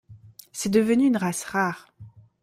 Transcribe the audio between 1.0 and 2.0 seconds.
une race rare.